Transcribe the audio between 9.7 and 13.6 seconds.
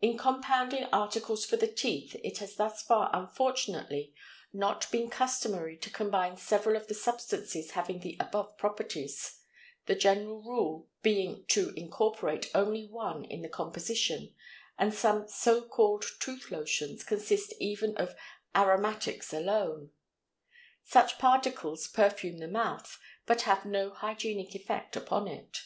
the general rule being to incorporate only one in the